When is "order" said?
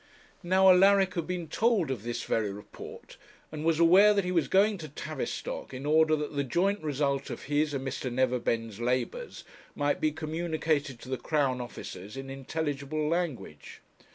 5.85-6.15